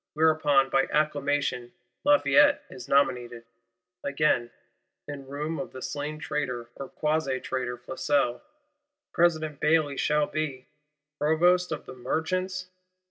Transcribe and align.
Whereupon, 0.13 0.69
by 0.71 0.87
acclamation, 0.91 1.73
Lafayette 2.03 2.63
is 2.71 2.87
nominated. 2.87 3.45
Again, 4.03 4.49
in 5.07 5.27
room 5.27 5.59
of 5.59 5.73
the 5.73 5.81
slain 5.83 6.17
traitor 6.17 6.71
or 6.77 6.89
quasi 6.89 7.39
traitor 7.39 7.77
Flesselles, 7.77 8.41
President 9.13 9.59
Bailly 9.59 9.97
shall 9.97 10.25
be—Provost 10.25 11.71
of 11.71 11.85
the 11.85 11.93
Merchants? 11.93 12.65